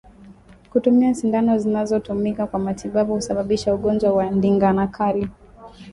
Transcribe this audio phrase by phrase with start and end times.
[0.73, 5.29] Kutumia sindano zilizotumika kwa matibabu husababisha ugonjwa wa Ndigana Kali